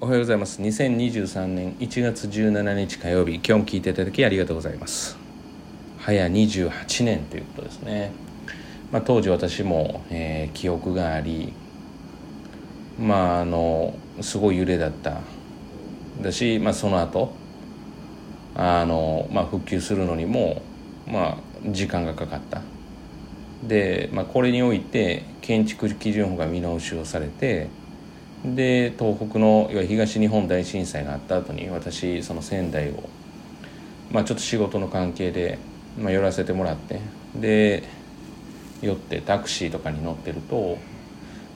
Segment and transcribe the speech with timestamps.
[0.00, 0.60] おはようございます。
[0.60, 3.36] 2023年1月17日火曜日。
[3.36, 5.16] 今日も聞いていただきありがとうございます。
[5.98, 8.10] 早28年ということですね、
[8.90, 11.52] まあ、当時私も、えー、記憶があり
[12.98, 15.20] まああのすごい揺れだった。
[16.20, 17.32] だし、まあ、その後
[18.56, 20.60] あの、まあ、復旧するのにも、
[21.06, 22.62] まあ、時間がかかった。
[23.62, 27.68] で、まあ、これにおいて建築基準法が見直しをされて
[28.44, 33.08] で東北の東日本大震災があった後に私その仙台を、
[34.10, 35.58] まあ、ちょっと仕事の関係で、
[35.98, 37.00] まあ、寄らせてもらって
[37.34, 37.84] で
[38.82, 40.76] 寄ってタクシーとかに乗ってると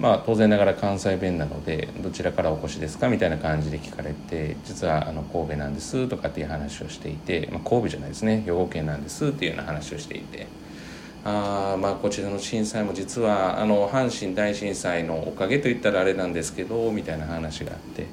[0.00, 10.48] まあ当然ながら関西弁なのでどちらからお越しですかみたいな感じで聞かれて実はあの神戸なんですとかっていう話をしていて、まあ、神戸じゃないですね兵庫県なんですっていうような話をしていて。
[11.24, 18.06] あまあこちらの震災も実はあの阪神大震災のおかげといったらあれなんですけどみたいな話があって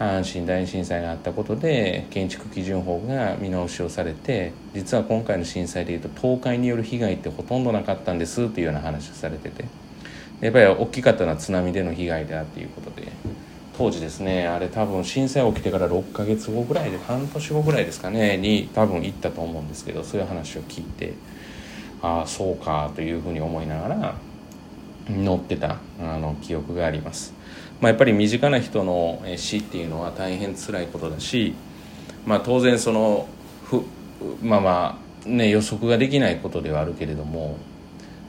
[0.00, 9.64] 阪神大震災があったことで建築基準法が見直しをされて実は今回の震災でいうと倒壊による被害ってほとんどなかったんですっていうような話をされてて
[10.40, 13.12] やっぱり大きかったのは津波での被害だっていうことで
[13.78, 21.12] 当時ですねあれ多分震災起きてから6ヶ月後ぐらいで半年後ぐらいですかねに多分行ったと思うんですけどそういう話を聞いて。
[22.04, 24.14] ああそうかというふうに思いながら
[25.08, 27.32] 乗ってたあの記憶があります、
[27.80, 31.54] まあ、やっぱり身近な人の死っていうのは大変辛いことだし、
[32.26, 33.26] まあ、当然その
[33.64, 33.82] ふ
[34.42, 37.56] まあまあね予測ができないことではあるけれども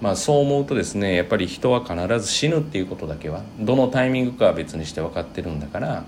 [0.00, 6.04] まあそう思うとですねやっぱり人は必ず死ぬっていうことだけはどのタイミングかは別にして分かってるんだから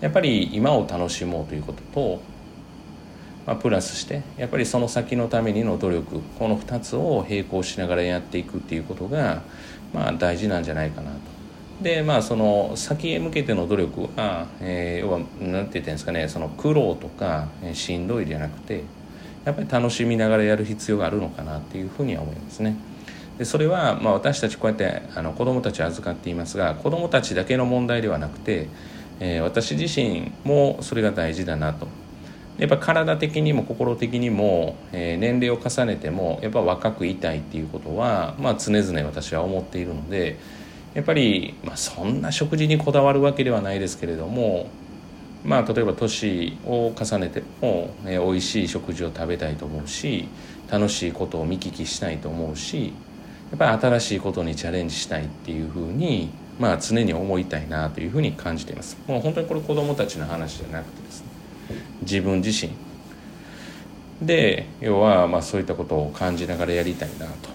[0.00, 2.20] やっぱり今を楽しもうということと
[3.46, 9.42] まあ、プラスしてやっぱりその先のためにの努力この2つを並行しながらやっていくっていうことが、
[9.94, 11.36] まあ、大事なんじゃないかなと。
[11.82, 18.84] でまあその先へ向けての努力は、えー、要は何て言ってんですかねその苦労とか、えー、しんどいじゃなくて
[19.44, 22.76] やっぱり楽しみながらやる必要があるのかなっていうふうには思いますね。
[23.38, 28.68] でそれは、まあ、私たちこうやってあの子どもたち預かっていますが子どもたちだけの問題ではなくて、
[29.20, 31.86] えー、私自身もそれが大事だなと
[32.58, 40.38] やっぱ体的にも心的にも、えー、年齢を重ねてもやっぱ若くいたいっていうことは、まあ、常々私は思っているので
[40.94, 44.68] やっぱり、まあ、そんな食事にこだわるわけではないですけれども、
[45.44, 50.26] まあ、例えば年を重ねても、えー、美味しい食事を食べたいと思うし
[50.70, 52.94] 楽しいことを見聞きしたいと思うし
[53.50, 58.96] やっぱり新しいことにチャレンジしたいっていうふうに、まあ、常に思いたいなというふうに感じています。
[59.06, 61.35] もう本当にこれ子どもたちの話じゃなくてですね
[62.10, 62.72] 自分自身。
[64.22, 67.50] で要はまあそういったことを感じながらやりたいなと。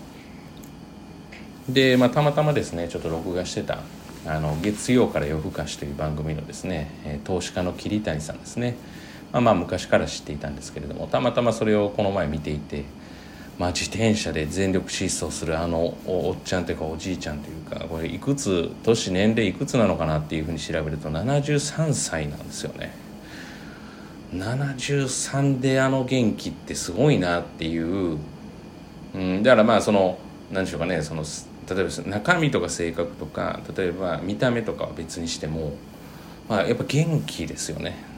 [1.70, 3.80] で、まあ、たまたまですねちょっと録画してた
[4.28, 8.76] 「あの月曜から夜更かし」という番組のですね投資家の桐谷さんですね。
[9.32, 12.84] まあまあ昔から知っていたんですけれどもたまたまそれをこの前見ていて
[13.62, 22.92] まあ、自転車で全力疾走するあのおっちゃんというかおじいちゃんというかこれいくつ年年齢いくつなのかなっていうふうに調べると73歳なんですよね。
[24.34, 28.18] 73であの元気ってすごいなっていう、
[29.14, 30.18] うん、だからまあその
[30.52, 31.24] 何でしょうかねその
[31.70, 35.74] 例えば中身とか性格とか例えば見た目とかは別にしても、
[36.50, 38.12] まあ、やっぱ元気ですよね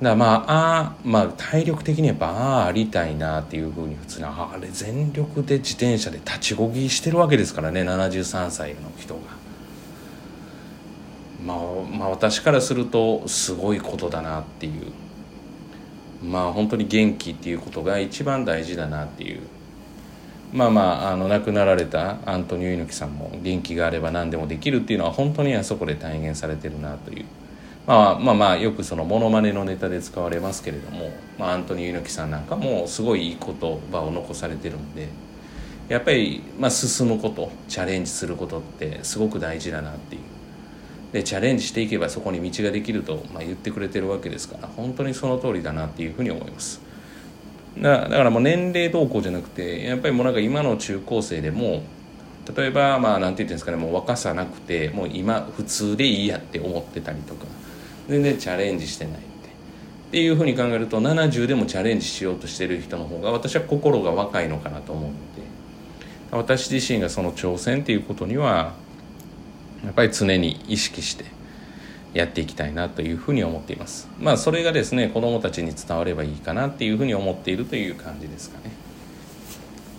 [0.00, 9.37] だからまああまあ体力的にやっぱああありたいなっていうふうに普通にあれ全力で自転車で立ちこぎしてるわけですからね73歳の人が。
[11.44, 11.58] まあ、
[11.90, 14.92] まあ私からするとすごいことだなっていう。
[16.22, 19.40] まあ本当に元気っていうことが一番大事だなっていう。
[20.52, 27.24] まあまああの亡くなられたアントニオ猪木さんも元気があれば何でもできるっていうのは本当にあそこで体現されてるなという。
[27.86, 35.08] まあまあまあよくそのモノマネのネタで使われますけれども、まあ、アントニオ猪木さんなんかもすごいいい言葉を残されてるんで
[35.88, 40.37] やっぱり、まあ、進むことチャレンジすることってすごく大事だなっていう。
[41.12, 46.80] でチャレンジしていけばそこに道ができると、まあ、言ってくれてるわけですから本当にその通りだなっていうふうに思います。
[47.78, 51.82] だだからもう年齢動向じゃなくてやっぱりもうなんか今の中高生でも
[52.56, 57.44] 例えばまあなんて言ってんですかねもう若さなくてもう今普通でいいやって思ってたりとか
[58.08, 59.28] 全然チャレンジしてないって。
[59.28, 65.18] っていうふうに考えると70でもチャレンジしようとしてる人の方が私は心が若いのかなと思うので
[66.30, 68.72] 私自身がその挑戦っていうことには
[69.84, 71.24] やっぱり常に意識して
[72.14, 74.08] やっていきたいなというふうに思っています。
[74.18, 78.72] まあそれがですね子どもたちに伝わればいいかなっていうふうに思っているという感じですかね。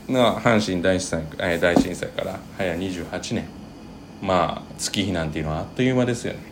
[0.08, 3.46] まあ阪神大震災大震災から早28年。
[4.22, 6.50] まあ月日なんていうのはあっという間ですよね。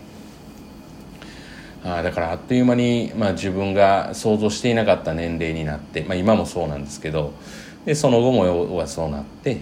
[1.84, 7.34] あだからあっという間に、まあ、自分が想像していなかった年齢になって、まあ、今もそうなんですけど
[7.86, 9.62] でその後も要はそうなって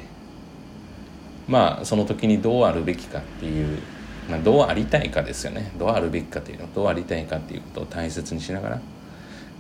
[1.47, 3.80] まあその時にどうあるべきかっていう、
[4.30, 8.81] まあ、どうありたいかですよねどうあるべきかっていうのどうありたいかっていうことを大切にしながら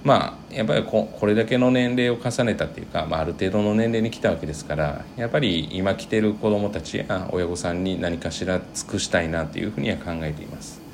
[0.03, 10.85] まあやっぱりここれだけの年齢を重ねたっていうか、まあ、ある程度の年齢に来たわけですからやっぱり今来てる子どもたちや親御さんに何かしら尽くしたいなというふうには考えています。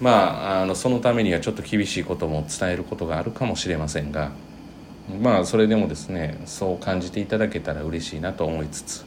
[0.00, 4.30] まああのそのためにはちょっと厳しいことも伝えることがあるかもしれませんが
[5.20, 9.04] まあそれでもですねそう感じていただけたら嬉しいなと思いつつ、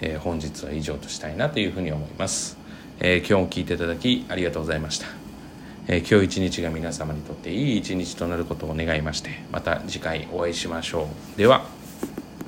[0.00, 2.56] えー、本日は以上としたいなというふうに思います、
[3.00, 5.06] えー、今日も聞いていただきありがとうございました、
[5.86, 11.38] えー、今日一日が皆様にとっていい一日となることを願いましてまた次回お会いしましょう。
[11.38, 11.77] では。